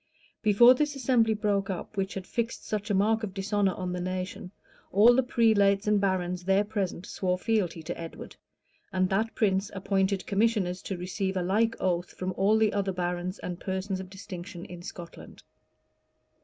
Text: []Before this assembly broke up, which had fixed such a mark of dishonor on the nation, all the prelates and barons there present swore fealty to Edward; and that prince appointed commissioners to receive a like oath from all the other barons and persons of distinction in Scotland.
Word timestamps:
[]Before 0.51 0.73
this 0.73 0.95
assembly 0.95 1.35
broke 1.35 1.69
up, 1.69 1.95
which 1.95 2.15
had 2.15 2.25
fixed 2.25 2.65
such 2.65 2.89
a 2.89 2.95
mark 2.95 3.21
of 3.21 3.35
dishonor 3.35 3.75
on 3.75 3.93
the 3.93 4.01
nation, 4.01 4.49
all 4.91 5.13
the 5.13 5.21
prelates 5.21 5.85
and 5.85 6.01
barons 6.01 6.43
there 6.45 6.63
present 6.63 7.05
swore 7.05 7.37
fealty 7.37 7.83
to 7.83 7.95
Edward; 7.95 8.35
and 8.91 9.09
that 9.11 9.35
prince 9.35 9.69
appointed 9.75 10.25
commissioners 10.25 10.81
to 10.81 10.97
receive 10.97 11.37
a 11.37 11.43
like 11.43 11.75
oath 11.79 12.13
from 12.17 12.33
all 12.35 12.57
the 12.57 12.73
other 12.73 12.91
barons 12.91 13.37
and 13.37 13.59
persons 13.59 13.99
of 13.99 14.09
distinction 14.09 14.65
in 14.65 14.81
Scotland. 14.81 15.43